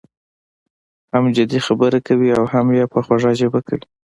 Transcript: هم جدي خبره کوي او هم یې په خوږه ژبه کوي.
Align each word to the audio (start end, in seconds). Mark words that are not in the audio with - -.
هم 1.13 1.25
جدي 1.37 1.59
خبره 1.67 1.99
کوي 2.07 2.29
او 2.37 2.43
هم 2.53 2.67
یې 2.77 2.85
په 2.93 2.99
خوږه 3.05 3.31
ژبه 3.39 3.59
کوي. 3.67 3.85